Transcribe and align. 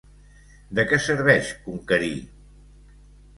De 0.79 0.85
què 0.91 0.99
serveix 1.07 1.51
conquerir? 1.67 2.11